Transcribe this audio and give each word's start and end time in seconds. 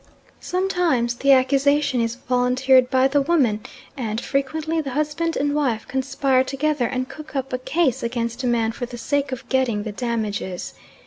Sometimes 0.39 1.13
the 1.13 1.31
accusation 1.31 2.01
is 2.01 2.15
volunteered 2.15 2.89
by 2.89 3.07
the 3.07 3.21
woman, 3.21 3.59
and 3.95 4.19
frequently 4.19 4.81
the 4.81 4.89
husband 4.89 5.37
and 5.37 5.53
wife 5.53 5.87
conspire 5.87 6.43
together 6.43 6.87
and 6.87 7.07
cook 7.07 7.35
up 7.35 7.53
a 7.53 7.59
case 7.59 8.01
against 8.01 8.43
a 8.43 8.47
man 8.47 8.71
for 8.71 8.87
the 8.87 8.97
sake 8.97 9.31
of 9.31 9.47
getting 9.47 9.83
the 9.83 9.91
damages. 9.91 10.73